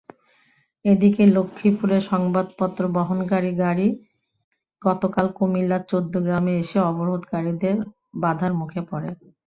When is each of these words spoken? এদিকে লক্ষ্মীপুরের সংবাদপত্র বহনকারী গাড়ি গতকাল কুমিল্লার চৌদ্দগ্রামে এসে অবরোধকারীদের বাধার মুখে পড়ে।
এদিকে 0.85 1.23
লক্ষ্মীপুরের 1.35 2.01
সংবাদপত্র 2.11 2.81
বহনকারী 2.95 3.51
গাড়ি 3.61 3.87
গতকাল 4.81 5.25
কুমিল্লার 5.37 5.83
চৌদ্দগ্রামে 5.89 6.53
এসে 6.63 6.77
অবরোধকারীদের 6.89 7.75
বাধার 8.23 8.51
মুখে 8.59 8.81
পড়ে। 8.89 9.09